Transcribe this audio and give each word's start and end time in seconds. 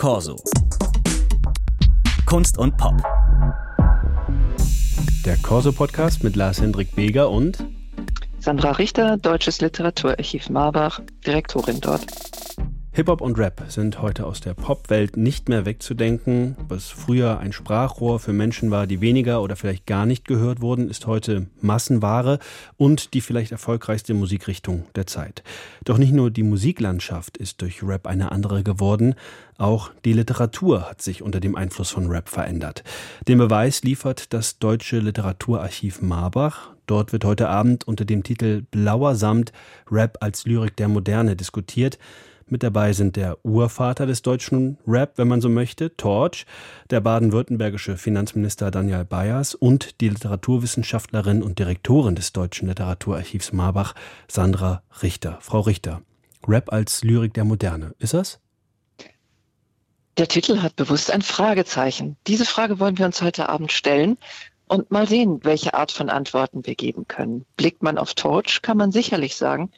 Corso. 0.00 0.34
Kunst 2.24 2.56
und 2.56 2.74
Pop. 2.78 2.94
Der 5.26 5.36
Corso-Podcast 5.42 6.24
mit 6.24 6.36
Lars-Hendrik 6.36 6.96
Beger 6.96 7.28
und 7.28 7.62
Sandra 8.38 8.70
Richter, 8.70 9.18
Deutsches 9.18 9.60
Literaturarchiv 9.60 10.48
Marbach, 10.48 11.02
Direktorin 11.26 11.82
dort. 11.82 12.06
Hip-Hop 13.00 13.22
und 13.22 13.38
Rap 13.38 13.64
sind 13.68 14.02
heute 14.02 14.26
aus 14.26 14.42
der 14.42 14.52
Popwelt 14.52 15.16
nicht 15.16 15.48
mehr 15.48 15.64
wegzudenken. 15.64 16.54
Was 16.68 16.88
früher 16.88 17.38
ein 17.38 17.54
Sprachrohr 17.54 18.20
für 18.20 18.34
Menschen 18.34 18.70
war, 18.70 18.86
die 18.86 19.00
weniger 19.00 19.40
oder 19.40 19.56
vielleicht 19.56 19.86
gar 19.86 20.04
nicht 20.04 20.26
gehört 20.26 20.60
wurden, 20.60 20.90
ist 20.90 21.06
heute 21.06 21.46
Massenware 21.62 22.38
und 22.76 23.14
die 23.14 23.22
vielleicht 23.22 23.52
erfolgreichste 23.52 24.12
Musikrichtung 24.12 24.84
der 24.96 25.06
Zeit. 25.06 25.42
Doch 25.82 25.96
nicht 25.96 26.12
nur 26.12 26.30
die 26.30 26.42
Musiklandschaft 26.42 27.38
ist 27.38 27.62
durch 27.62 27.82
Rap 27.82 28.06
eine 28.06 28.32
andere 28.32 28.62
geworden, 28.62 29.14
auch 29.56 29.90
die 30.04 30.12
Literatur 30.12 30.90
hat 30.90 31.00
sich 31.00 31.22
unter 31.22 31.40
dem 31.40 31.56
Einfluss 31.56 31.88
von 31.88 32.06
Rap 32.06 32.28
verändert. 32.28 32.84
Den 33.26 33.38
Beweis 33.38 33.82
liefert 33.82 34.34
das 34.34 34.58
Deutsche 34.58 34.98
Literaturarchiv 34.98 36.02
Marbach. 36.02 36.72
Dort 36.84 37.14
wird 37.14 37.24
heute 37.24 37.48
Abend 37.48 37.88
unter 37.88 38.04
dem 38.04 38.24
Titel 38.24 38.60
Blauer 38.70 39.14
Samt 39.14 39.52
Rap 39.90 40.18
als 40.20 40.44
Lyrik 40.44 40.76
der 40.76 40.88
Moderne 40.88 41.34
diskutiert. 41.34 41.98
Mit 42.52 42.64
dabei 42.64 42.92
sind 42.92 43.14
der 43.14 43.38
Urvater 43.44 44.06
des 44.06 44.22
deutschen 44.22 44.76
Rap, 44.84 45.12
wenn 45.18 45.28
man 45.28 45.40
so 45.40 45.48
möchte, 45.48 45.96
Torch, 45.96 46.46
der 46.90 47.00
baden-württembergische 47.00 47.96
Finanzminister 47.96 48.72
Daniel 48.72 49.04
Bayers 49.04 49.54
und 49.54 50.00
die 50.00 50.08
Literaturwissenschaftlerin 50.08 51.44
und 51.44 51.60
Direktorin 51.60 52.16
des 52.16 52.32
Deutschen 52.32 52.66
Literaturarchivs 52.66 53.52
Marbach, 53.52 53.94
Sandra 54.26 54.82
Richter. 55.00 55.38
Frau 55.40 55.60
Richter, 55.60 56.02
Rap 56.44 56.72
als 56.72 57.04
Lyrik 57.04 57.34
der 57.34 57.44
Moderne, 57.44 57.94
ist 58.00 58.14
das? 58.14 58.40
Der 60.16 60.26
Titel 60.26 60.60
hat 60.60 60.74
bewusst 60.74 61.12
ein 61.12 61.22
Fragezeichen. 61.22 62.16
Diese 62.26 62.44
Frage 62.44 62.80
wollen 62.80 62.98
wir 62.98 63.06
uns 63.06 63.22
heute 63.22 63.48
Abend 63.48 63.70
stellen 63.70 64.18
und 64.66 64.90
mal 64.90 65.06
sehen, 65.06 65.38
welche 65.44 65.74
Art 65.74 65.92
von 65.92 66.10
Antworten 66.10 66.66
wir 66.66 66.74
geben 66.74 67.06
können. 67.06 67.46
Blickt 67.56 67.84
man 67.84 67.96
auf 67.96 68.14
Torch, 68.14 68.60
kann 68.60 68.76
man 68.76 68.90
sicherlich 68.90 69.36
sagen, 69.36 69.70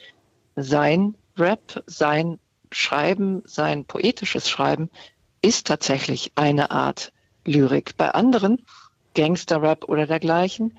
sein 0.55 1.13
Rap, 1.37 1.83
sein 1.85 2.39
Schreiben, 2.73 3.41
sein 3.45 3.85
poetisches 3.85 4.49
Schreiben, 4.49 4.89
ist 5.41 5.67
tatsächlich 5.67 6.31
eine 6.35 6.71
Art 6.71 7.11
Lyrik. 7.45 7.97
Bei 7.97 8.11
anderen, 8.11 8.65
Gangsterrap 9.15 9.85
oder 9.85 10.07
dergleichen, 10.07 10.77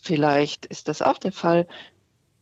vielleicht 0.00 0.66
ist 0.66 0.88
das 0.88 1.02
auch 1.02 1.18
der 1.18 1.32
Fall. 1.32 1.66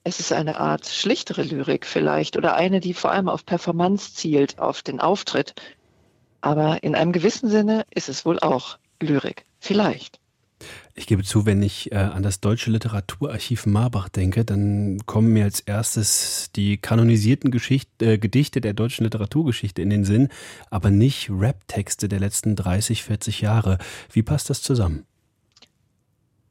Es 0.04 0.20
ist 0.20 0.32
eine 0.32 0.60
Art 0.60 0.86
schlichtere 0.86 1.42
Lyrik 1.42 1.84
vielleicht 1.84 2.36
oder 2.36 2.54
eine, 2.54 2.80
die 2.80 2.94
vor 2.94 3.10
allem 3.10 3.28
auf 3.28 3.44
Performance 3.44 4.14
zielt, 4.14 4.58
auf 4.58 4.82
den 4.82 5.00
Auftritt. 5.00 5.54
Aber 6.40 6.82
in 6.84 6.94
einem 6.94 7.12
gewissen 7.12 7.50
Sinne 7.50 7.84
ist 7.90 8.08
es 8.08 8.24
wohl 8.24 8.38
auch 8.38 8.78
Lyrik. 9.00 9.44
Vielleicht. 9.58 10.20
Ich 10.98 11.06
gebe 11.06 11.22
zu, 11.24 11.44
wenn 11.44 11.62
ich 11.62 11.92
äh, 11.92 11.96
an 11.96 12.22
das 12.22 12.40
Deutsche 12.40 12.70
Literaturarchiv 12.70 13.66
Marbach 13.66 14.08
denke, 14.08 14.46
dann 14.46 14.98
kommen 15.04 15.30
mir 15.34 15.44
als 15.44 15.60
erstes 15.60 16.50
die 16.56 16.78
kanonisierten 16.78 17.50
Geschicht, 17.50 17.90
äh, 18.00 18.16
Gedichte 18.16 18.62
der 18.62 18.72
deutschen 18.72 19.04
Literaturgeschichte 19.04 19.82
in 19.82 19.90
den 19.90 20.06
Sinn, 20.06 20.30
aber 20.70 20.90
nicht 20.90 21.28
Rap-Texte 21.30 22.08
der 22.08 22.18
letzten 22.18 22.56
30, 22.56 23.02
40 23.02 23.42
Jahre. 23.42 23.76
Wie 24.10 24.22
passt 24.22 24.48
das 24.48 24.62
zusammen? 24.62 25.04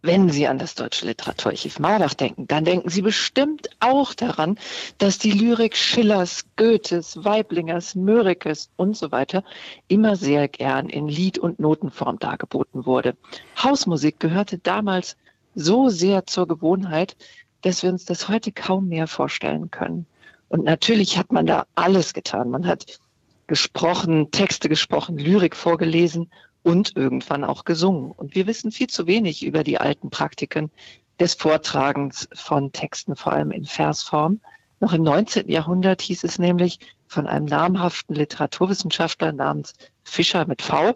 Wenn 0.05 0.29
Sie 0.29 0.45
an 0.45 0.59
das 0.59 0.75
Deutsche 0.75 1.07
Literaturarchiv 1.07 1.79
Marbach 1.79 2.13
denken, 2.13 2.45
dann 2.47 2.63
denken 2.63 2.89
Sie 2.89 3.01
bestimmt 3.01 3.69
auch 3.79 4.13
daran, 4.13 4.59
dass 4.99 5.17
die 5.17 5.31
Lyrik 5.31 5.75
Schillers, 5.75 6.45
Goethes, 6.57 7.23
Weiblingers, 7.23 7.95
Mörikes 7.95 8.69
und 8.75 8.95
so 8.95 9.11
weiter 9.11 9.43
immer 9.87 10.15
sehr 10.15 10.47
gern 10.47 10.89
in 10.89 11.07
Lied- 11.07 11.39
und 11.39 11.57
Notenform 11.57 12.19
dargeboten 12.19 12.85
wurde. 12.85 13.17
Hausmusik 13.57 14.19
gehörte 14.19 14.59
damals 14.59 15.17
so 15.55 15.89
sehr 15.89 16.27
zur 16.27 16.47
Gewohnheit, 16.47 17.17
dass 17.63 17.81
wir 17.81 17.89
uns 17.89 18.05
das 18.05 18.29
heute 18.29 18.51
kaum 18.51 18.89
mehr 18.89 19.07
vorstellen 19.07 19.71
können. 19.71 20.05
Und 20.49 20.65
natürlich 20.65 21.17
hat 21.17 21.31
man 21.31 21.47
da 21.47 21.65
alles 21.73 22.13
getan. 22.13 22.51
Man 22.51 22.67
hat 22.67 22.99
gesprochen, 23.47 24.29
Texte 24.29 24.69
gesprochen, 24.69 25.17
Lyrik 25.17 25.55
vorgelesen 25.55 26.29
und 26.65 26.95
irgendwann 26.95 27.43
auch 27.43 27.63
gesungen. 27.63 28.11
Und 28.11 28.33
wir 28.33 28.47
wissen 28.47 28.71
viel 28.71 28.87
zu 28.87 29.05
wenig 29.05 29.45
über 29.45 29.63
die 29.63 29.77
alten 29.77 30.09
Praktiken 30.09 30.71
des 31.19 31.35
Vortragens 31.35 32.27
von 32.33 32.71
Texten, 32.71 33.15
vor 33.15 33.33
allem 33.33 33.51
in 33.51 33.65
Versform. 33.65 34.41
Noch 34.79 34.91
im 34.91 35.03
19. 35.03 35.47
Jahrhundert 35.47 36.01
hieß 36.01 36.23
es 36.23 36.39
nämlich 36.39 36.79
von 37.07 37.27
einem 37.27 37.45
namhaften 37.45 38.15
Literaturwissenschaftler 38.15 39.31
namens 39.31 39.73
Fischer 40.03 40.47
mit 40.47 40.63
V, 40.63 40.95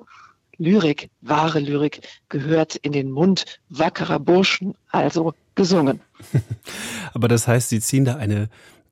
Lyrik, 0.58 1.12
wahre 1.22 1.60
Lyrik, 1.60 2.02
gehört 2.30 2.76
in 2.76 2.92
den 2.92 3.12
Mund 3.12 3.60
wackerer 3.70 4.20
Burschen, 4.20 4.74
also 4.90 5.36
gesungen. 5.54 6.02
Aber 7.14 7.28
das 7.28 7.48
heißt, 7.48 7.70
Sie 7.70 7.80
ziehen 7.80 8.06
da 8.06 8.16
eine 8.16 8.50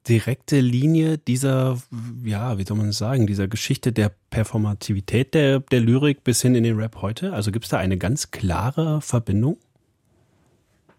direkte 0.08 0.60
Linie 0.60 1.18
dieser, 1.18 1.78
ja, 2.24 2.58
wie 2.58 2.64
soll 2.64 2.78
man 2.78 2.92
sagen, 2.92 3.28
dieser 3.28 3.48
Geschichte 3.48 3.92
der 3.92 4.12
Performativität 4.30 5.34
der, 5.34 5.60
der 5.60 5.80
Lyrik 5.82 6.24
bis 6.24 6.42
hin 6.42 6.56
in 6.56 6.64
den 6.64 6.80
Rap 6.80 7.02
heute? 7.02 7.34
Also 7.34 7.52
gibt 7.52 7.66
es 7.66 7.72
da 7.72 7.78
eine 7.78 7.98
ganz 7.98 8.32
klare 8.32 9.02
Verbindung? 9.02 9.58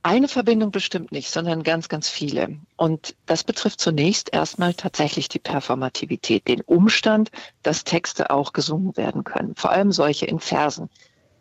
Eine 0.03 0.29
Verbindung 0.29 0.71
bestimmt 0.71 1.13
nicht, 1.13 1.31
sondern 1.31 1.63
ganz, 1.63 1.89
ganz 1.89 2.09
viele. 2.09 2.57
Und 2.77 3.17
das 3.27 3.45
betrifft 3.45 3.81
zunächst 3.81 4.33
erstmal 4.33 4.73
tatsächlich 4.75 5.29
die 5.29 5.41
Performativität, 5.41 6.47
den 6.47 6.61
Umstand, 6.63 7.31
dass 7.63 7.85
Texte 7.85 8.31
auch 8.31 8.53
gesungen 8.53 8.97
werden 8.97 9.25
können. 9.25 9.55
Vor 9.57 9.73
allem 9.73 9.91
solche 9.93 10.27
in 10.27 10.39
Versen, 10.39 10.89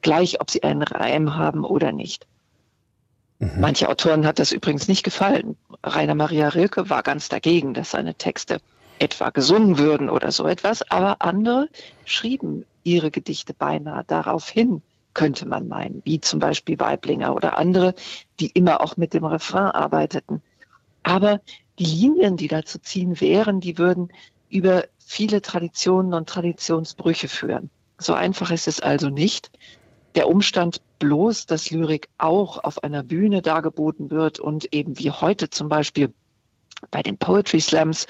gleich 0.02 0.42
ob 0.42 0.50
sie 0.50 0.64
einen 0.64 0.82
Reim 0.82 1.36
haben 1.36 1.64
oder 1.64 1.92
nicht. 1.92 2.26
Mhm. 3.40 3.60
Manche 3.60 3.90
Autoren 3.90 4.26
hat 4.26 4.40
das 4.40 4.52
übrigens 4.52 4.88
nicht 4.88 5.04
gefallen. 5.04 5.58
Rainer 5.84 6.16
Maria 6.16 6.50
Rilke 6.50 6.90
war 6.90 7.04
ganz 7.04 7.30
dagegen, 7.30 7.74
dass 7.74 7.92
seine 7.92 8.16
Texte 8.16 8.60
etwa 9.00 9.30
gesungen 9.30 9.78
würden 9.78 10.10
oder 10.10 10.32
so 10.32 10.48
etwas, 10.48 10.82
aber 10.90 11.22
andere 11.22 11.70
schrieben 12.04 12.66
ihre 12.84 13.12
Gedichte 13.12 13.54
beinahe 13.54 14.04
darauf 14.06 14.50
hin, 14.50 14.82
könnte 15.14 15.48
man 15.48 15.68
meinen, 15.68 16.02
wie 16.06 16.20
zum 16.20 16.40
Beispiel 16.40 16.80
Weiblinger 16.80 17.36
oder 17.36 17.58
andere, 17.58 17.94
die 18.40 18.48
immer 18.48 18.82
auch 18.82 18.98
mit 18.98 19.14
dem 19.14 19.26
Refrain 19.26 19.72
arbeiteten. 19.72 20.42
Aber 21.04 21.42
die 21.80 21.86
Linien, 21.86 22.38
die 22.38 22.48
da 22.48 22.64
zu 22.64 22.82
ziehen 22.82 23.20
wären, 23.22 23.60
die 23.60 23.78
würden 23.78 24.10
über 24.50 24.86
viele 24.98 25.42
Traditionen 25.42 26.14
und 26.14 26.30
Traditionsbrüche 26.30 27.28
führen. 27.28 27.70
So 27.98 28.14
einfach 28.14 28.52
ist 28.52 28.68
es 28.68 28.80
also 28.80 29.10
nicht. 29.10 29.52
Der 30.16 30.28
Umstand 30.28 30.82
bloß, 31.00 31.46
dass 31.46 31.70
Lyrik 31.70 32.10
auch 32.18 32.64
auf 32.64 32.84
einer 32.84 33.04
Bühne 33.04 33.42
dargeboten 33.42 34.10
wird 34.10 34.40
und 34.40 34.74
eben 34.74 34.98
wie 34.98 35.12
heute 35.12 35.50
zum 35.50 35.70
Beispiel 35.70 36.14
bei 36.92 37.04
den 37.04 37.18
Poetry 37.18 37.60
Slams 37.60 38.08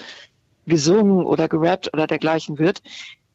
gesungen 0.65 1.25
oder 1.25 1.47
gerappt 1.47 1.93
oder 1.93 2.07
dergleichen 2.07 2.59
wird, 2.59 2.81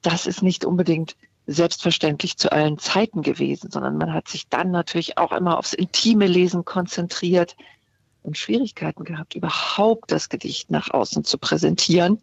das 0.02 0.26
ist 0.26 0.42
nicht 0.42 0.64
unbedingt 0.64 1.16
selbstverständlich 1.46 2.36
zu 2.36 2.52
allen 2.52 2.78
Zeiten 2.78 3.22
gewesen, 3.22 3.70
sondern 3.70 3.96
man 3.96 4.12
hat 4.12 4.28
sich 4.28 4.48
dann 4.48 4.70
natürlich 4.70 5.18
auch 5.18 5.32
immer 5.32 5.58
aufs 5.58 5.72
intime 5.72 6.26
Lesen 6.26 6.64
konzentriert 6.64 7.56
und 8.22 8.38
Schwierigkeiten 8.38 9.04
gehabt, 9.04 9.34
überhaupt 9.34 10.12
das 10.12 10.28
Gedicht 10.28 10.70
nach 10.70 10.90
außen 10.90 11.24
zu 11.24 11.38
präsentieren. 11.38 12.20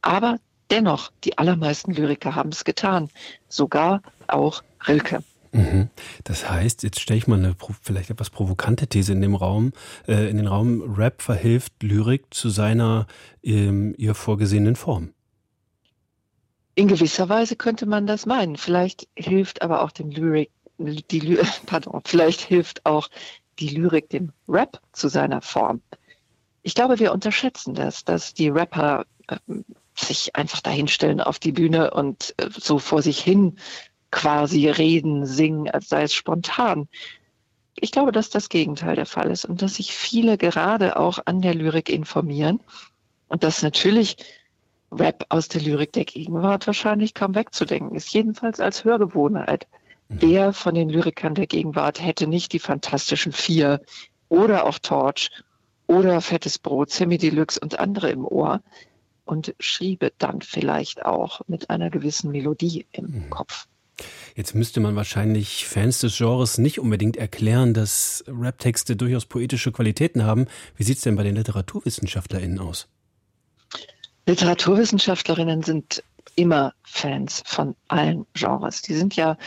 Aber 0.00 0.38
dennoch, 0.70 1.10
die 1.24 1.38
allermeisten 1.38 1.92
Lyriker 1.92 2.34
haben 2.36 2.50
es 2.50 2.64
getan, 2.64 3.10
sogar 3.48 4.02
auch 4.28 4.62
Rilke. 4.86 5.24
Mhm. 5.56 5.88
Das 6.24 6.48
heißt, 6.48 6.82
jetzt 6.82 7.00
stelle 7.00 7.18
ich 7.18 7.26
mal 7.26 7.38
eine 7.38 7.56
vielleicht 7.82 8.10
etwas 8.10 8.30
provokante 8.30 8.86
These 8.86 9.12
in 9.12 9.22
dem 9.22 9.34
Raum, 9.34 9.72
äh, 10.06 10.28
in 10.28 10.36
den 10.36 10.46
Raum, 10.46 10.94
Rap 10.96 11.22
verhilft 11.22 11.82
Lyrik 11.82 12.26
zu 12.30 12.50
seiner 12.50 13.06
ähm, 13.42 13.94
ihr 13.96 14.14
vorgesehenen 14.14 14.76
Form. 14.76 15.12
In 16.74 16.88
gewisser 16.88 17.28
Weise 17.30 17.56
könnte 17.56 17.86
man 17.86 18.06
das 18.06 18.26
meinen. 18.26 18.56
Vielleicht 18.56 19.08
hilft 19.16 19.62
aber 19.62 19.82
auch 19.82 19.90
dem 19.90 20.10
Lyrik, 20.10 20.50
die, 20.78 21.38
pardon, 21.66 22.02
vielleicht 22.04 22.42
hilft 22.42 22.84
auch 22.84 23.08
die 23.58 23.68
Lyrik 23.68 24.10
dem 24.10 24.32
Rap 24.46 24.80
zu 24.92 25.08
seiner 25.08 25.40
Form. 25.40 25.80
Ich 26.62 26.74
glaube, 26.74 26.98
wir 26.98 27.12
unterschätzen 27.12 27.74
das, 27.74 28.04
dass 28.04 28.34
die 28.34 28.48
Rapper 28.50 29.06
äh, 29.28 29.36
sich 29.94 30.36
einfach 30.36 30.60
dahinstellen 30.60 31.22
auf 31.22 31.38
die 31.38 31.52
Bühne 31.52 31.92
und 31.92 32.34
äh, 32.36 32.50
so 32.52 32.78
vor 32.78 33.00
sich 33.00 33.20
hin 33.20 33.56
quasi 34.10 34.68
reden, 34.68 35.26
singen, 35.26 35.70
als 35.70 35.88
sei 35.88 36.02
es 36.02 36.14
spontan. 36.14 36.88
Ich 37.74 37.90
glaube, 37.90 38.12
dass 38.12 38.30
das 38.30 38.48
Gegenteil 38.48 38.96
der 38.96 39.06
Fall 39.06 39.30
ist 39.30 39.44
und 39.44 39.60
dass 39.60 39.74
sich 39.74 39.92
viele 39.92 40.38
gerade 40.38 40.98
auch 40.98 41.18
an 41.26 41.42
der 41.42 41.54
Lyrik 41.54 41.90
informieren 41.90 42.60
und 43.28 43.44
dass 43.44 43.62
natürlich 43.62 44.16
Rap 44.90 45.26
aus 45.28 45.48
der 45.48 45.60
Lyrik 45.60 45.92
der 45.92 46.04
Gegenwart 46.04 46.66
wahrscheinlich 46.66 47.12
kaum 47.12 47.34
wegzudenken 47.34 47.96
ist, 47.96 48.12
jedenfalls 48.14 48.60
als 48.60 48.84
Hörgewohnheit. 48.84 49.66
Mhm. 50.08 50.16
Wer 50.20 50.52
von 50.52 50.74
den 50.74 50.88
Lyrikern 50.88 51.34
der 51.34 51.46
Gegenwart 51.46 52.00
hätte 52.00 52.26
nicht 52.26 52.52
die 52.52 52.60
fantastischen 52.60 53.32
Vier 53.32 53.82
oder 54.28 54.64
auch 54.64 54.78
Torch 54.78 55.30
oder 55.86 56.20
Fettes 56.20 56.58
Brot, 56.58 56.90
Semi 56.90 57.18
Deluxe 57.18 57.60
und 57.60 57.78
andere 57.78 58.10
im 58.10 58.24
Ohr? 58.24 58.62
und 59.26 59.54
schriebe 59.58 60.12
dann 60.16 60.40
vielleicht 60.40 61.04
auch 61.04 61.42
mit 61.48 61.68
einer 61.68 61.90
gewissen 61.90 62.30
Melodie 62.30 62.86
im 62.92 63.06
mhm. 63.06 63.30
Kopf. 63.30 63.66
Jetzt 64.34 64.54
müsste 64.54 64.80
man 64.80 64.96
wahrscheinlich 64.96 65.66
Fans 65.66 66.00
des 66.00 66.18
Genres 66.18 66.58
nicht 66.58 66.78
unbedingt 66.78 67.16
erklären, 67.16 67.72
dass 67.72 68.24
Raptexte 68.28 68.96
durchaus 68.96 69.24
poetische 69.24 69.72
Qualitäten 69.72 70.24
haben. 70.24 70.46
Wie 70.76 70.82
sieht 70.82 70.98
es 70.98 71.02
denn 71.02 71.16
bei 71.16 71.22
den 71.22 71.36
LiteraturwissenschaftlerInnen 71.36 72.58
aus? 72.58 72.88
Literaturwissenschaftlerinnen 74.26 75.62
sind 75.62 76.02
immer 76.34 76.74
Fans 76.82 77.42
von 77.46 77.74
allen 77.88 78.26
Genres. 78.34 78.82
Die 78.82 78.94
sind 78.94 79.16
ja 79.16 79.38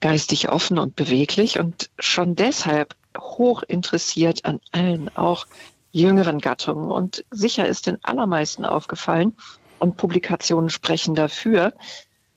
geistig 0.00 0.48
offen 0.48 0.78
und 0.78 0.96
beweglich 0.96 1.58
und 1.58 1.90
schon 1.98 2.36
deshalb 2.36 2.94
hoch 3.18 3.62
interessiert 3.62 4.44
an 4.44 4.60
allen, 4.72 5.14
auch 5.16 5.46
jüngeren 5.92 6.40
Gattungen. 6.40 6.90
Und 6.90 7.24
sicher 7.30 7.66
ist 7.66 7.86
den 7.86 8.02
allermeisten 8.04 8.64
aufgefallen, 8.64 9.34
und 9.78 9.96
Publikationen 9.96 10.70
sprechen 10.70 11.14
dafür, 11.14 11.74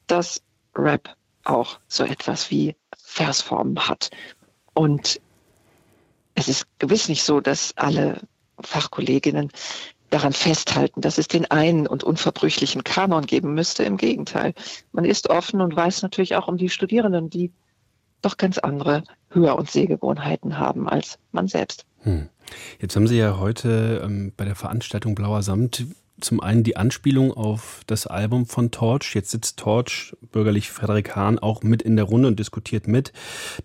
dass 0.07 0.41
Rap 0.75 1.15
auch 1.49 1.79
so 1.87 2.03
etwas 2.03 2.51
wie 2.51 2.75
Versformen 2.97 3.87
hat. 3.87 4.09
Und 4.73 5.19
es 6.35 6.47
ist 6.47 6.65
gewiss 6.79 7.09
nicht 7.09 7.23
so, 7.23 7.39
dass 7.41 7.75
alle 7.77 8.21
Fachkolleginnen 8.59 9.51
daran 10.09 10.33
festhalten, 10.33 11.01
dass 11.01 11.17
es 11.17 11.27
den 11.27 11.49
einen 11.51 11.87
und 11.87 12.03
unverbrüchlichen 12.03 12.83
Kanon 12.83 13.25
geben 13.25 13.53
müsste. 13.53 13.83
Im 13.83 13.97
Gegenteil, 13.97 14.53
man 14.91 15.05
ist 15.05 15.29
offen 15.29 15.61
und 15.61 15.75
weiß 15.75 16.01
natürlich 16.01 16.35
auch 16.35 16.47
um 16.47 16.57
die 16.57 16.69
Studierenden, 16.69 17.29
die 17.29 17.51
doch 18.21 18.37
ganz 18.37 18.57
andere 18.57 19.03
Hör- 19.29 19.57
und 19.57 19.69
Sehgewohnheiten 19.69 20.57
haben 20.57 20.87
als 20.87 21.19
man 21.31 21.47
selbst. 21.47 21.85
Hm. 21.99 22.29
Jetzt 22.79 22.95
haben 22.95 23.07
Sie 23.07 23.17
ja 23.17 23.37
heute 23.37 24.01
ähm, 24.03 24.31
bei 24.35 24.45
der 24.45 24.55
Veranstaltung 24.55 25.15
Blauer 25.15 25.43
Samt 25.43 25.85
zum 26.19 26.39
einen 26.41 26.63
die 26.63 26.77
Anspielung 26.77 27.31
auf 27.31 27.81
das 27.87 28.07
Album 28.07 28.45
von 28.45 28.71
Torch. 28.71 29.13
Jetzt 29.13 29.31
sitzt 29.31 29.57
Torch, 29.57 30.15
bürgerlich 30.31 30.71
Frederik 30.71 31.15
Hahn, 31.15 31.39
auch 31.39 31.63
mit 31.63 31.81
in 31.81 31.95
der 31.95 32.05
Runde 32.05 32.27
und 32.27 32.39
diskutiert 32.39 32.87
mit. 32.87 33.13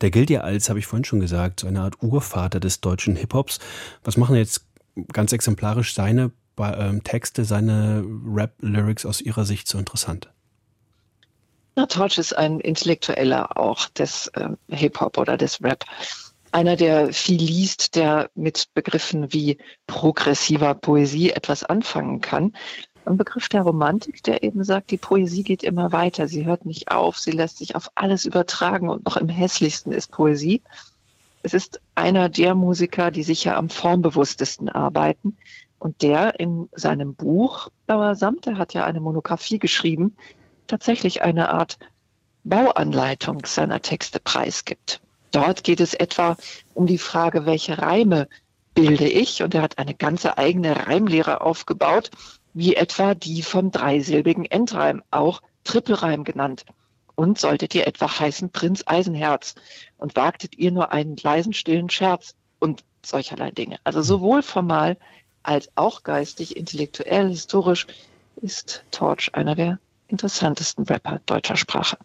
Der 0.01 0.11
gilt 0.11 0.31
ja 0.31 0.41
als, 0.41 0.69
habe 0.69 0.79
ich 0.79 0.87
vorhin 0.87 1.05
schon 1.05 1.21
gesagt, 1.21 1.61
so 1.61 1.67
eine 1.67 1.81
Art 1.81 2.03
Urvater 2.03 2.61
des 2.61 2.81
deutschen 2.81 3.17
Hip-Hops. 3.17 3.59
Was 4.05 4.17
machen 4.17 4.37
jetzt 4.37 4.67
ganz 5.13 5.33
exemplarisch 5.33 5.95
seine 5.95 6.33
ähm, 6.59 7.03
Texte, 7.03 7.45
seine 7.45 8.05
Rap-Lyrics 8.27 9.07
aus 9.07 9.21
Ihrer 9.21 9.45
Sicht 9.45 9.69
so 9.69 9.79
interessant? 9.79 10.29
Na, 11.75 11.87
Torch 11.87 12.19
ist 12.19 12.37
ein 12.37 12.61
Intellektueller 12.61 13.57
auch 13.57 13.89
des 13.89 14.29
äh, 14.35 14.51
Hip-Hop 14.69 15.17
oder 15.17 15.39
des 15.39 15.63
Rap 15.63 15.85
einer, 16.53 16.77
der 16.77 17.13
viel 17.13 17.43
liest, 17.43 17.97
der 17.97 18.31
mit 18.35 18.69
Begriffen 18.75 19.33
wie 19.33 19.59
progressiver 19.87 20.75
Poesie 20.75 21.31
etwas 21.31 21.65
anfangen 21.65 22.21
kann. 22.21 22.53
Ein 23.05 23.17
Begriff 23.17 23.49
der 23.49 23.63
Romantik, 23.63 24.23
der 24.23 24.43
eben 24.43 24.63
sagt, 24.63 24.91
die 24.91 24.97
Poesie 24.97 25.43
geht 25.43 25.65
immer 25.65 25.91
weiter, 25.91 26.29
sie 26.29 26.45
hört 26.45 26.67
nicht 26.67 26.91
auf, 26.91 27.19
sie 27.19 27.33
lässt 27.33 27.59
sich 27.59 27.75
auf 27.75 27.91
alles 27.97 28.25
übertragen 28.25 28.89
und 28.89 29.05
noch 29.05 29.17
im 29.17 29.29
hässlichsten 29.29 29.93
ist 29.93 30.13
Poesie. 30.13 30.63
Es 31.43 31.55
ist 31.55 31.81
einer 31.97 32.29
der 32.29 32.55
Musiker, 32.55 33.11
die 33.11 33.25
sicher 33.25 33.57
am 33.57 33.69
formbewusstesten 33.69 34.69
arbeiten 34.69 35.37
und 35.81 36.03
der 36.03 36.39
in 36.39 36.69
seinem 36.77 37.17
Buch 37.17 37.71
Blauer 37.87 38.15
Samt, 38.15 38.47
der 38.47 38.57
hat 38.59 38.73
ja 38.75 38.85
eine 38.85 39.01
Monographie 39.01 39.59
geschrieben, 39.59 40.17
tatsächlich 40.69 41.23
eine 41.23 41.49
Art 41.49 41.79
Bauanleitung 42.45 43.45
seiner 43.45 43.83
Texte 43.83 44.21
preisgibt. 44.21 45.01
Dort 45.33 45.65
geht 45.65 45.81
es 45.81 45.95
etwa 45.95 46.37
um 46.75 46.87
die 46.87 46.99
Frage, 46.99 47.47
welche 47.47 47.79
Reime 47.79 48.29
bilde 48.75 49.09
ich? 49.09 49.43
Und 49.43 49.55
er 49.55 49.63
hat 49.63 49.79
eine 49.79 49.95
ganze 49.95 50.39
eigene 50.39 50.87
Reimlehre 50.87 51.41
aufgebaut, 51.41 52.11
wie 52.55 52.77
etwa 52.77 53.15
die 53.15 53.43
vom 53.43 53.71
dreisilbigen 53.71 54.45
Endreim, 54.45 55.03
auch 55.11 55.43
Trippelreim 55.65 56.25
genannt. 56.25 56.65
Und 57.15 57.39
solltet 57.39 57.75
ihr 57.75 57.87
etwa 57.87 58.19
heißen 58.21 58.51
Prinz 58.51 58.85
Eisenherz 58.87 59.55
und 59.97 60.17
wagtet 60.17 60.57
ihr 60.59 60.71
nur 60.71 60.93
einen 60.93 61.17
leisen, 61.17 61.53
stillen 61.53 61.91
Scherz 61.91 62.35
und 62.59 62.85
solcherlei 63.05 63.51
Dinge. 63.51 63.79
Also 63.85 64.03
sowohl 64.03 64.43
formal 64.43 64.97
als 65.43 65.71
auch 65.75 66.03
geistig, 66.03 66.57
intellektuell, 66.57 67.29
historisch 67.29 67.87
ist 68.37 68.85
Torch 68.91 69.35
einer 69.35 69.55
der 69.55 69.79
interessantesten 70.09 70.85
Rapper 70.85 71.21
deutscher 71.27 71.57
Sprache. 71.57 71.97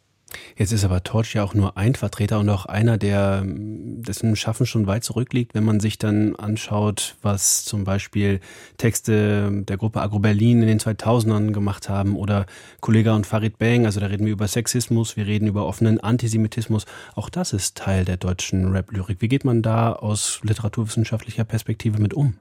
Jetzt 0.57 0.71
ist 0.71 0.83
aber 0.83 1.03
Torch 1.03 1.35
ja 1.35 1.43
auch 1.43 1.53
nur 1.53 1.77
ein 1.77 1.95
Vertreter 1.95 2.39
und 2.39 2.49
auch 2.49 2.65
einer, 2.65 2.97
der 2.97 3.43
dessen 3.45 4.35
Schaffen 4.35 4.65
schon 4.65 4.87
weit 4.87 5.03
zurückliegt, 5.03 5.53
wenn 5.53 5.63
man 5.63 5.79
sich 5.79 5.97
dann 5.97 6.35
anschaut, 6.35 7.15
was 7.21 7.63
zum 7.63 7.83
Beispiel 7.83 8.41
Texte 8.77 9.49
der 9.51 9.77
Gruppe 9.77 10.01
Agro 10.01 10.19
Berlin 10.19 10.61
in 10.61 10.67
den 10.67 10.79
2000ern 10.79 11.51
gemacht 11.51 11.89
haben 11.89 12.15
oder 12.15 12.45
Kollega 12.81 13.15
und 13.15 13.25
Farid 13.25 13.57
Bang, 13.57 13.85
also 13.85 13.99
da 13.99 14.07
reden 14.07 14.25
wir 14.25 14.33
über 14.33 14.47
Sexismus, 14.47 15.15
wir 15.15 15.27
reden 15.27 15.47
über 15.47 15.65
offenen 15.65 15.99
Antisemitismus. 15.99 16.85
Auch 17.15 17.29
das 17.29 17.53
ist 17.53 17.77
Teil 17.77 18.03
der 18.03 18.17
deutschen 18.17 18.71
Rap-Lyrik. 18.71 19.21
Wie 19.21 19.29
geht 19.29 19.45
man 19.45 19.61
da 19.61 19.93
aus 19.93 20.41
literaturwissenschaftlicher 20.43 21.45
Perspektive 21.45 21.99
mit 21.99 22.13
um? 22.13 22.35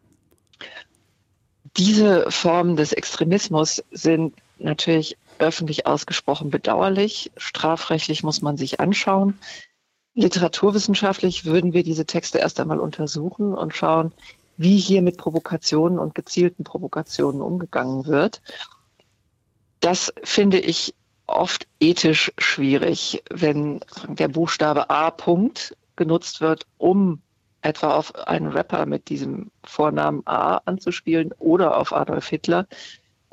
Diese 1.77 2.31
Formen 2.31 2.77
des 2.77 2.93
Extremismus 2.93 3.85
sind 3.91 4.35
natürlich 4.59 5.17
öffentlich 5.39 5.87
ausgesprochen 5.87 6.51
bedauerlich. 6.51 7.31
Strafrechtlich 7.37 8.23
muss 8.23 8.43
man 8.43 8.57
sich 8.57 8.81
anschauen. 8.81 9.39
Literaturwissenschaftlich 10.15 11.45
würden 11.45 11.73
wir 11.73 11.83
diese 11.83 12.07
Texte 12.07 12.39
erst 12.39 12.59
einmal 12.59 12.81
untersuchen 12.81 13.55
und 13.55 13.75
schauen, 13.75 14.13
wie 14.57 14.79
hier 14.79 15.03
mit 15.03 15.19
Provokationen 15.19 15.99
und 15.99 16.15
gezielten 16.15 16.65
Provokationen 16.65 17.43
umgegangen 17.43 18.07
wird. 18.07 18.41
Das 19.81 20.13
finde 20.23 20.59
ich 20.59 20.95
oft 21.27 21.67
ethisch 21.81 22.33
schwierig, 22.39 23.23
wenn 23.31 23.81
der 24.09 24.29
Buchstabe 24.29 24.89
A 24.91 25.11
Punkt 25.11 25.77
genutzt 25.97 26.41
wird, 26.41 26.67
um 26.79 27.21
etwa 27.63 27.95
auf 27.95 28.15
einen 28.15 28.49
Rapper 28.49 28.87
mit 28.87 29.09
diesem 29.09 29.51
Vornamen 29.65 30.23
A 30.27 30.59
anzuspielen 30.65 31.33
oder 31.39 31.77
auf 31.77 31.93
Adolf 31.93 32.29
Hitler 32.29 32.67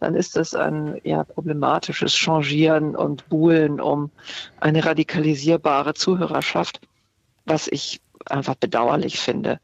dann 0.03 0.15
ist 0.15 0.35
das 0.35 0.53
ein 0.53 0.99
ja, 1.03 1.23
problematisches 1.23 2.13
Changieren 2.13 2.95
und 2.95 3.29
Buhlen 3.29 3.79
um 3.79 4.11
eine 4.59 4.85
radikalisierbare 4.85 5.93
Zuhörerschaft, 5.93 6.81
was 7.45 7.67
ich 7.69 8.01
einfach 8.25 8.55
bedauerlich 8.55 9.19
finde. 9.19 9.59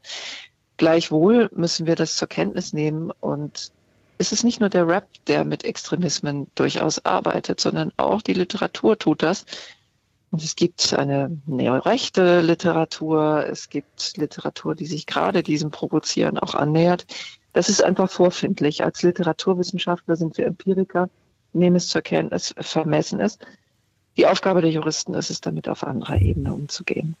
Gleichwohl 0.78 1.50
müssen 1.54 1.86
wir 1.86 1.94
das 1.94 2.16
zur 2.16 2.28
Kenntnis 2.28 2.72
nehmen 2.72 3.12
und 3.20 3.70
es 4.16 4.32
ist 4.32 4.44
nicht 4.44 4.60
nur 4.60 4.70
der 4.70 4.88
Rap, 4.88 5.08
der 5.26 5.44
mit 5.44 5.64
Extremismen 5.64 6.46
durchaus 6.54 7.04
arbeitet, 7.04 7.60
sondern 7.60 7.92
auch 7.98 8.22
die 8.22 8.34
Literatur 8.34 8.98
tut 8.98 9.22
das. 9.22 9.44
Und 10.30 10.42
es 10.42 10.56
gibt 10.56 10.94
eine 10.94 11.38
neorechte 11.44 12.40
Literatur, 12.40 13.46
es 13.46 13.68
gibt 13.68 14.16
Literatur, 14.16 14.74
die 14.74 14.86
sich 14.86 15.04
gerade 15.04 15.42
diesem 15.42 15.70
Provozieren 15.70 16.38
auch 16.38 16.54
annähert. 16.54 17.06
Das 17.52 17.68
ist 17.68 17.82
einfach 17.82 18.10
vorfindlich. 18.10 18.84
Als 18.84 19.02
Literaturwissenschaftler 19.02 20.16
sind 20.16 20.38
wir 20.38 20.46
Empiriker, 20.46 21.08
nehmen 21.52 21.76
es 21.76 21.88
zur 21.88 22.02
Kenntnis, 22.02 22.54
vermessen 22.58 23.20
es. 23.20 23.38
Die 24.16 24.26
Aufgabe 24.26 24.60
der 24.60 24.70
Juristen 24.70 25.14
ist 25.14 25.30
es, 25.30 25.40
damit 25.40 25.68
auf 25.68 25.84
anderer 25.84 26.20
Ebene 26.20 26.52
umzugehen. 26.52 27.16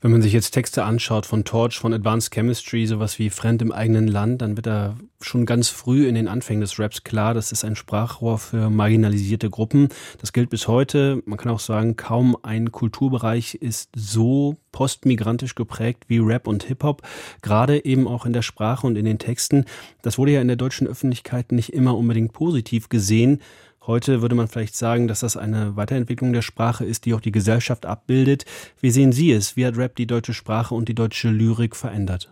Wenn 0.00 0.12
man 0.12 0.22
sich 0.22 0.32
jetzt 0.32 0.52
Texte 0.52 0.84
anschaut 0.84 1.26
von 1.26 1.42
Torch, 1.42 1.76
von 1.76 1.92
Advanced 1.92 2.32
Chemistry, 2.32 2.86
sowas 2.86 3.18
wie 3.18 3.30
Fremd 3.30 3.62
im 3.62 3.72
eigenen 3.72 4.06
Land, 4.06 4.42
dann 4.42 4.56
wird 4.56 4.66
da 4.66 4.96
schon 5.20 5.44
ganz 5.44 5.70
früh 5.70 6.06
in 6.06 6.14
den 6.14 6.28
Anfängen 6.28 6.60
des 6.60 6.78
Raps 6.78 7.02
klar, 7.02 7.34
das 7.34 7.50
ist 7.50 7.64
ein 7.64 7.74
Sprachrohr 7.74 8.38
für 8.38 8.70
marginalisierte 8.70 9.50
Gruppen. 9.50 9.88
Das 10.20 10.32
gilt 10.32 10.50
bis 10.50 10.68
heute. 10.68 11.20
Man 11.26 11.36
kann 11.36 11.50
auch 11.50 11.58
sagen, 11.58 11.96
kaum 11.96 12.36
ein 12.42 12.70
Kulturbereich 12.70 13.56
ist 13.56 13.90
so 13.96 14.56
postmigrantisch 14.70 15.56
geprägt 15.56 16.04
wie 16.06 16.18
Rap 16.18 16.46
und 16.46 16.62
Hip-Hop, 16.62 17.02
gerade 17.42 17.84
eben 17.84 18.06
auch 18.06 18.24
in 18.24 18.32
der 18.32 18.42
Sprache 18.42 18.86
und 18.86 18.94
in 18.94 19.04
den 19.04 19.18
Texten. 19.18 19.64
Das 20.02 20.16
wurde 20.16 20.30
ja 20.30 20.40
in 20.40 20.46
der 20.46 20.56
deutschen 20.56 20.86
Öffentlichkeit 20.86 21.50
nicht 21.50 21.72
immer 21.72 21.96
unbedingt 21.96 22.32
positiv 22.32 22.88
gesehen. 22.88 23.40
Heute 23.88 24.20
würde 24.20 24.34
man 24.34 24.48
vielleicht 24.48 24.76
sagen, 24.76 25.08
dass 25.08 25.20
das 25.20 25.38
eine 25.38 25.74
Weiterentwicklung 25.74 26.34
der 26.34 26.42
Sprache 26.42 26.84
ist, 26.84 27.06
die 27.06 27.14
auch 27.14 27.22
die 27.22 27.32
Gesellschaft 27.32 27.86
abbildet. 27.86 28.44
Wie 28.82 28.90
sehen 28.90 29.12
Sie 29.12 29.32
es? 29.32 29.56
Wie 29.56 29.64
hat 29.64 29.78
Rap 29.78 29.96
die 29.96 30.06
deutsche 30.06 30.34
Sprache 30.34 30.74
und 30.74 30.90
die 30.90 30.94
deutsche 30.94 31.30
Lyrik 31.30 31.74
verändert? 31.74 32.30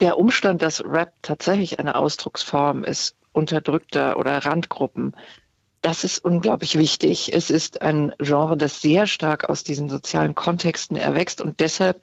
Der 0.00 0.18
Umstand, 0.18 0.62
dass 0.62 0.82
Rap 0.82 1.12
tatsächlich 1.20 1.78
eine 1.78 1.94
Ausdrucksform 1.94 2.84
ist, 2.84 3.16
unterdrückter 3.32 4.16
oder 4.16 4.38
Randgruppen, 4.38 5.14
das 5.82 6.04
ist 6.04 6.24
unglaublich 6.24 6.78
wichtig. 6.78 7.34
Es 7.34 7.50
ist 7.50 7.82
ein 7.82 8.14
Genre, 8.18 8.56
das 8.56 8.80
sehr 8.80 9.06
stark 9.06 9.50
aus 9.50 9.62
diesen 9.62 9.90
sozialen 9.90 10.34
Kontexten 10.34 10.96
erwächst 10.96 11.42
und 11.42 11.60
deshalb 11.60 12.00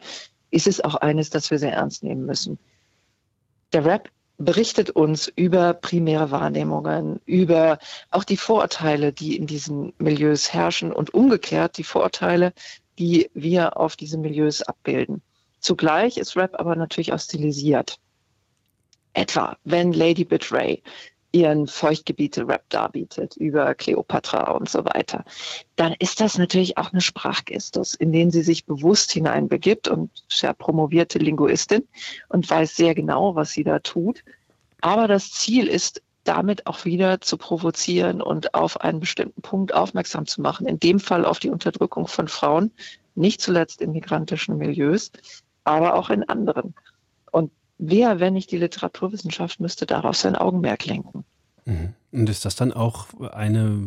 ist 0.51 0.67
es 0.67 0.79
auch 0.79 0.93
eines, 0.93 1.31
das 1.31 1.49
wir 1.49 1.57
sehr 1.57 1.73
ernst 1.73 2.03
nehmen 2.03 2.27
müssen. 2.27 2.59
Der 3.73 3.83
Rap 3.83 4.09
berichtet 4.39 4.89
uns 4.89 5.27
über 5.27 5.73
primäre 5.73 6.31
Wahrnehmungen, 6.31 7.19
über 7.25 7.77
auch 8.09 8.23
die 8.23 8.37
Vorurteile, 8.37 9.11
die 9.11 9.35
in 9.35 9.45
diesen 9.45 9.93
Milieus 9.99 10.53
herrschen 10.53 10.93
und 10.93 11.13
umgekehrt 11.13 11.77
die 11.77 11.83
Vorurteile, 11.83 12.53
die 12.97 13.29
wir 13.33 13.77
auf 13.77 13.97
diese 13.97 14.17
Milieus 14.17 14.61
abbilden. 14.61 15.21
Zugleich 15.59 16.17
ist 16.17 16.37
Rap 16.37 16.57
aber 16.57 16.77
natürlich 16.77 17.11
auch 17.11 17.19
stilisiert. 17.19 17.99
Etwa, 19.13 19.57
wenn 19.65 19.91
Lady 19.91 20.23
Betray 20.23 20.81
ihren 21.31 21.67
Feuchtgebiete-Rap 21.67 22.63
darbietet, 22.69 23.35
über 23.37 23.75
Cleopatra 23.75 24.51
und 24.51 24.69
so 24.69 24.83
weiter, 24.85 25.23
dann 25.75 25.93
ist 25.99 26.21
das 26.21 26.37
natürlich 26.37 26.77
auch 26.77 26.91
eine 26.91 27.01
Sprachgestus, 27.01 27.93
in 27.93 28.11
den 28.11 28.31
sie 28.31 28.41
sich 28.41 28.65
bewusst 28.65 29.11
hineinbegibt 29.11 29.87
und 29.87 30.09
ja 30.29 30.53
promovierte 30.53 31.19
Linguistin 31.19 31.87
und 32.29 32.49
weiß 32.49 32.75
sehr 32.75 32.95
genau, 32.95 33.35
was 33.35 33.51
sie 33.51 33.63
da 33.63 33.79
tut. 33.79 34.23
Aber 34.81 35.07
das 35.07 35.31
Ziel 35.31 35.67
ist, 35.67 36.01
damit 36.23 36.67
auch 36.67 36.85
wieder 36.85 37.21
zu 37.21 37.37
provozieren 37.37 38.21
und 38.21 38.53
auf 38.53 38.81
einen 38.81 38.99
bestimmten 38.99 39.41
Punkt 39.41 39.73
aufmerksam 39.73 40.25
zu 40.25 40.41
machen. 40.41 40.67
In 40.67 40.79
dem 40.79 40.99
Fall 40.99 41.25
auf 41.25 41.39
die 41.39 41.49
Unterdrückung 41.49 42.07
von 42.07 42.27
Frauen, 42.27 42.71
nicht 43.15 43.41
zuletzt 43.41 43.81
in 43.81 43.91
migrantischen 43.91 44.57
Milieus, 44.57 45.11
aber 45.63 45.95
auch 45.95 46.09
in 46.09 46.27
anderen. 46.27 46.75
Und 47.31 47.51
wer, 47.79 48.19
wenn 48.19 48.33
nicht 48.33 48.51
die 48.51 48.57
Literaturwissenschaft, 48.57 49.59
müsste 49.59 49.87
darauf 49.87 50.15
sein 50.15 50.35
Augenmerk 50.35 50.85
lenken. 50.85 51.25
Mhm. 51.69 51.93
Und 52.11 52.27
ist 52.27 52.43
das 52.43 52.55
dann 52.55 52.73
auch 52.73 53.05
eine, 53.33 53.77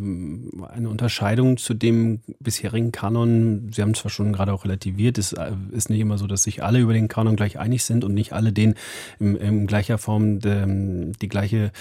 eine 0.69 0.89
Unterscheidung 0.89 1.57
zu 1.57 1.75
dem 1.75 2.21
bisherigen 2.39 2.93
Kanon? 2.93 3.73
Sie 3.73 3.83
haben 3.83 3.95
zwar 3.95 4.12
schon 4.12 4.33
gerade 4.33 4.53
auch 4.53 4.65
relativiert, 4.65 5.19
es 5.19 5.33
äh, 5.33 5.51
ist 5.73 5.91
nicht 5.91 5.99
immer 5.99 6.19
so, 6.19 6.29
dass 6.29 6.45
sich 6.45 6.62
alle 6.62 6.79
über 6.79 6.93
den 6.93 7.09
Kanon 7.09 7.35
gleich 7.35 7.59
einig 7.59 7.83
sind 7.83 8.05
und 8.05 8.15
nicht 8.15 8.33
alle 8.33 8.53
den 8.53 8.77
in, 9.19 9.35
in 9.35 9.67
gleicher 9.67 9.99
Form 9.99 10.39
de, 10.39 11.12
die 11.21 11.29
gleiche 11.29 11.73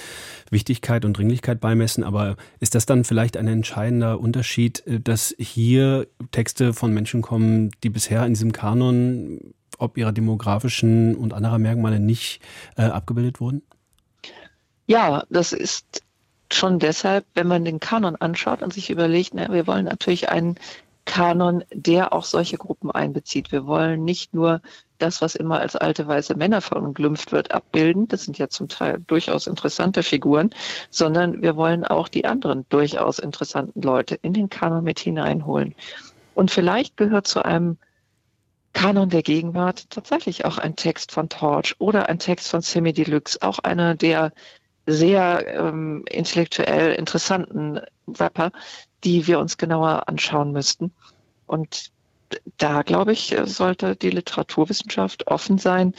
Wichtigkeit 0.49 1.05
und 1.05 1.15
Dringlichkeit 1.15 1.59
beimessen. 1.59 2.03
Aber 2.03 2.37
ist 2.59 2.73
das 2.73 2.87
dann 2.87 3.03
vielleicht 3.03 3.37
ein 3.37 3.47
entscheidender 3.47 4.19
Unterschied, 4.19 4.85
äh, 4.87 4.99
dass 4.99 5.35
hier 5.37 6.07
Texte 6.31 6.73
von 6.73 6.91
Menschen 6.91 7.21
kommen, 7.21 7.69
die 7.83 7.89
bisher 7.91 8.25
in 8.25 8.33
diesem 8.33 8.51
Kanon 8.51 9.53
ob 9.77 9.97
ihrer 9.97 10.11
demografischen 10.11 11.15
und 11.15 11.33
anderer 11.33 11.57
Merkmale 11.59 11.99
nicht 11.99 12.41
äh, 12.77 12.83
abgebildet 12.83 13.39
wurden? 13.39 13.61
Ja, 14.91 15.23
das 15.29 15.53
ist 15.53 16.03
schon 16.51 16.77
deshalb, 16.77 17.25
wenn 17.33 17.47
man 17.47 17.63
den 17.63 17.79
Kanon 17.79 18.17
anschaut 18.17 18.61
und 18.61 18.73
sich 18.73 18.89
überlegt, 18.89 19.33
na, 19.33 19.47
wir 19.49 19.65
wollen 19.65 19.85
natürlich 19.85 20.27
einen 20.27 20.55
Kanon, 21.05 21.63
der 21.71 22.11
auch 22.11 22.25
solche 22.25 22.57
Gruppen 22.57 22.91
einbezieht. 22.91 23.53
Wir 23.53 23.65
wollen 23.65 24.03
nicht 24.03 24.33
nur 24.33 24.61
das, 24.97 25.21
was 25.21 25.35
immer 25.35 25.61
als 25.61 25.77
alte 25.77 26.05
weiße 26.05 26.35
Männer 26.35 26.59
verunglimpft 26.59 27.31
wird, 27.31 27.51
abbilden. 27.53 28.09
Das 28.09 28.25
sind 28.25 28.37
ja 28.37 28.49
zum 28.49 28.67
Teil 28.67 29.01
durchaus 29.07 29.47
interessante 29.47 30.03
Figuren, 30.03 30.49
sondern 30.89 31.41
wir 31.41 31.55
wollen 31.55 31.85
auch 31.85 32.09
die 32.09 32.25
anderen 32.25 32.65
durchaus 32.67 33.17
interessanten 33.17 33.81
Leute 33.81 34.15
in 34.15 34.33
den 34.33 34.49
Kanon 34.49 34.83
mit 34.83 34.99
hineinholen. 34.99 35.73
Und 36.35 36.51
vielleicht 36.51 36.97
gehört 36.97 37.27
zu 37.27 37.45
einem 37.45 37.77
Kanon 38.73 39.09
der 39.09 39.23
Gegenwart 39.23 39.89
tatsächlich 39.89 40.43
auch 40.43 40.57
ein 40.57 40.75
Text 40.75 41.13
von 41.13 41.29
Torch 41.29 41.75
oder 41.79 42.09
ein 42.09 42.19
Text 42.19 42.49
von 42.49 42.61
Semi 42.61 42.91
Deluxe, 42.91 43.41
auch 43.41 43.59
einer 43.59 43.95
der 43.95 44.33
sehr 44.85 45.47
ähm, 45.47 46.03
intellektuell 46.09 46.93
interessanten 46.93 47.79
Rapper, 48.07 48.51
die 49.03 49.27
wir 49.27 49.39
uns 49.39 49.57
genauer 49.57 50.07
anschauen 50.07 50.51
müssten. 50.51 50.93
Und 51.47 51.91
da, 52.57 52.81
glaube 52.81 53.11
ich, 53.11 53.35
sollte 53.43 53.95
die 53.95 54.09
Literaturwissenschaft 54.09 55.27
offen 55.27 55.57
sein, 55.57 55.93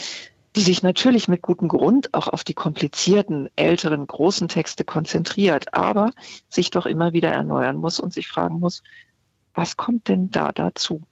die 0.57 0.63
sich 0.63 0.83
natürlich 0.83 1.29
mit 1.29 1.43
gutem 1.43 1.69
Grund 1.69 2.13
auch 2.13 2.29
auf 2.29 2.45
die 2.45 2.55
komplizierten, 2.55 3.49
älteren, 3.57 4.07
großen 4.07 4.49
Texte 4.49 4.85
konzentriert, 4.85 5.73
aber 5.73 6.13
sich 6.49 6.71
doch 6.71 6.87
immer 6.87 7.13
wieder 7.13 7.31
erneuern 7.31 7.77
muss 7.77 8.01
und 8.01 8.13
sich 8.13 8.29
fragen 8.29 8.61
muss, 8.61 8.83
was 9.55 9.77
kommt 9.77 10.09
denn 10.09 10.31
da 10.31 10.53
dazu? 10.53 11.03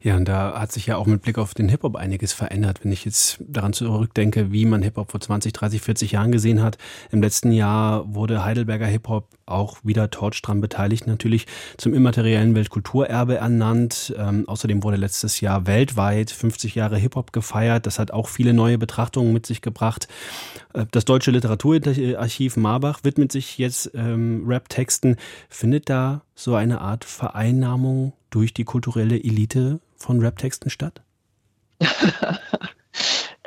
Ja, 0.00 0.16
und 0.16 0.26
da 0.26 0.60
hat 0.60 0.70
sich 0.70 0.86
ja 0.86 0.96
auch 0.96 1.06
mit 1.06 1.22
Blick 1.22 1.38
auf 1.38 1.54
den 1.54 1.68
Hip-Hop 1.68 1.96
einiges 1.96 2.32
verändert. 2.32 2.84
Wenn 2.84 2.92
ich 2.92 3.04
jetzt 3.04 3.38
daran 3.40 3.72
zurückdenke, 3.72 4.52
wie 4.52 4.64
man 4.64 4.82
Hip-Hop 4.82 5.10
vor 5.10 5.20
20, 5.20 5.52
30, 5.52 5.82
40 5.82 6.12
Jahren 6.12 6.30
gesehen 6.30 6.62
hat. 6.62 6.78
Im 7.10 7.20
letzten 7.20 7.50
Jahr 7.50 8.14
wurde 8.14 8.44
Heidelberger 8.44 8.86
Hip-Hop 8.86 9.28
auch 9.50 9.78
wieder 9.82 10.10
Torch 10.10 10.40
dran 10.42 10.60
beteiligt, 10.60 11.06
natürlich 11.06 11.46
zum 11.76 11.94
immateriellen 11.94 12.54
Weltkulturerbe 12.54 13.36
ernannt. 13.36 14.14
Ähm, 14.16 14.48
außerdem 14.48 14.82
wurde 14.82 14.96
letztes 14.96 15.40
Jahr 15.40 15.66
weltweit 15.66 16.30
50 16.30 16.74
Jahre 16.74 16.96
Hip-Hop 16.96 17.32
gefeiert. 17.32 17.86
Das 17.86 17.98
hat 17.98 18.10
auch 18.10 18.28
viele 18.28 18.52
neue 18.52 18.78
Betrachtungen 18.78 19.32
mit 19.32 19.46
sich 19.46 19.62
gebracht. 19.62 20.08
Äh, 20.74 20.86
das 20.90 21.04
Deutsche 21.04 21.30
Literaturarchiv 21.30 22.56
Marbach 22.56 23.00
widmet 23.04 23.32
sich 23.32 23.58
jetzt 23.58 23.90
ähm, 23.94 24.44
Rap-Texten. 24.46 25.16
Findet 25.48 25.88
da 25.88 26.22
so 26.34 26.54
eine 26.54 26.80
Art 26.80 27.04
Vereinnahmung 27.04 28.12
durch 28.30 28.54
die 28.54 28.64
kulturelle 28.64 29.16
Elite 29.16 29.80
von 29.96 30.22
Raptexten 30.22 30.70
statt? 30.70 31.02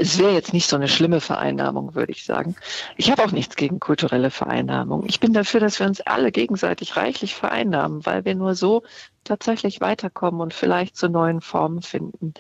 es 0.02 0.18
wäre 0.18 0.34
jetzt 0.34 0.52
nicht 0.52 0.68
so 0.68 0.76
eine 0.76 0.88
schlimme 0.88 1.22
Vereinnahmung, 1.22 1.94
würde 1.94 2.12
ich 2.12 2.26
sagen. 2.26 2.56
Ich 2.98 3.12
habe 3.12 3.24
auch 3.24 3.32
nichts 3.32 3.56
gegen 3.56 3.80
kulturelle 3.80 4.32
Vereinnahmung. 4.32 5.06
Ich 5.06 5.20
bin 5.20 5.32
dafür, 5.32 5.60
dass 5.60 5.80
wir 5.80 5.86
uns 5.86 6.02
alle 6.02 6.32
gegenseitig 6.32 6.98
reichlich 6.98 7.36
vereinnahmen, 7.36 8.04
weil 8.04 8.26
wir 8.26 8.34
nur 8.34 8.56
so 8.56 8.82
tatsächlich 9.24 9.80
weiterkommen 9.80 10.42
und 10.42 10.56
vielleicht 10.56 10.98
zu 10.98 11.08
neuen 11.08 11.40
Formen 11.40 11.84
finden. 11.84 12.34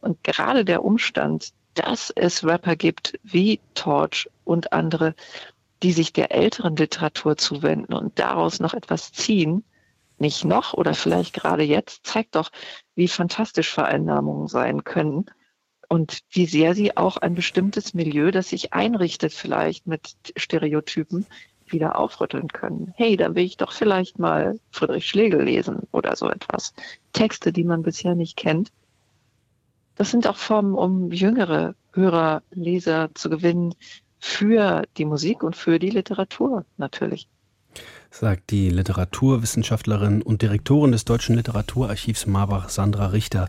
Und 0.00 0.22
gerade 0.22 0.64
der 0.64 0.84
Umstand, 0.84 1.48
dass 1.74 2.10
es 2.14 2.44
Rapper 2.44 2.76
gibt 2.76 3.18
wie 3.24 3.58
Torch 3.74 4.30
und 4.44 4.72
andere, 4.72 5.16
die 5.82 5.92
sich 5.92 6.12
der 6.12 6.30
älteren 6.30 6.76
Literatur 6.76 7.36
zuwenden 7.36 7.94
und 7.94 8.16
daraus 8.20 8.60
noch 8.60 8.74
etwas 8.74 9.10
ziehen, 9.10 9.64
nicht 10.18 10.44
noch 10.44 10.72
oder 10.72 10.94
vielleicht 10.94 11.34
gerade 11.34 11.64
jetzt, 11.64 12.06
zeigt 12.06 12.36
doch, 12.36 12.50
wie 12.94 13.08
fantastisch 13.08 13.70
Vereinnahmungen 13.70 14.46
sein 14.46 14.84
können 14.84 15.26
und 15.88 16.20
wie 16.30 16.46
sehr 16.46 16.74
sie 16.74 16.96
auch 16.96 17.16
ein 17.16 17.34
bestimmtes 17.34 17.94
Milieu, 17.94 18.30
das 18.30 18.50
sich 18.50 18.72
einrichtet 18.72 19.32
vielleicht 19.32 19.86
mit 19.86 20.16
Stereotypen, 20.36 21.26
wieder 21.66 21.98
aufrütteln 21.98 22.48
können. 22.48 22.94
Hey, 22.96 23.16
da 23.16 23.34
will 23.34 23.44
ich 23.44 23.56
doch 23.56 23.72
vielleicht 23.72 24.18
mal 24.18 24.58
Friedrich 24.70 25.06
Schlegel 25.06 25.42
lesen 25.42 25.86
oder 25.92 26.16
so 26.16 26.30
etwas. 26.30 26.72
Texte, 27.12 27.52
die 27.52 27.64
man 27.64 27.82
bisher 27.82 28.14
nicht 28.14 28.36
kennt. 28.36 28.70
Das 29.94 30.10
sind 30.10 30.26
auch 30.26 30.36
Formen, 30.36 30.74
um 30.74 31.10
jüngere 31.12 31.74
Hörer, 31.92 32.42
Leser 32.50 33.10
zu 33.14 33.28
gewinnen 33.28 33.74
für 34.18 34.84
die 34.96 35.04
Musik 35.04 35.42
und 35.42 35.56
für 35.56 35.78
die 35.78 35.90
Literatur 35.90 36.64
natürlich 36.76 37.28
sagt 38.10 38.50
die 38.50 38.70
Literaturwissenschaftlerin 38.70 40.22
und 40.22 40.42
Direktorin 40.42 40.92
des 40.92 41.04
Deutschen 41.04 41.36
Literaturarchivs 41.36 42.26
Marbach, 42.26 42.68
Sandra 42.68 43.08
Richter. 43.08 43.48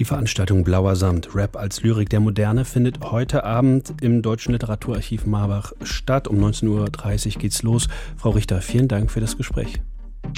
Die 0.00 0.06
Veranstaltung 0.06 0.64
Blauer 0.64 0.96
Samt, 0.96 1.34
Rap 1.34 1.56
als 1.56 1.82
Lyrik 1.82 2.08
der 2.08 2.20
Moderne, 2.20 2.64
findet 2.64 3.12
heute 3.12 3.44
Abend 3.44 3.92
im 4.00 4.22
Deutschen 4.22 4.52
Literaturarchiv 4.52 5.26
Marbach 5.26 5.74
statt. 5.82 6.26
Um 6.26 6.42
19.30 6.42 7.34
Uhr 7.34 7.40
geht's 7.42 7.62
los. 7.62 7.86
Frau 8.16 8.30
Richter, 8.30 8.62
vielen 8.62 8.88
Dank 8.88 9.10
für 9.10 9.20
das 9.20 9.36
Gespräch. 9.36 9.82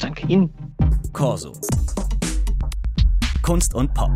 Danke 0.01 0.27
Ihnen. 0.27 0.51
Corso. 1.13 1.53
Kunst 3.43 3.73
und 3.77 3.95
Pop. 3.95 4.11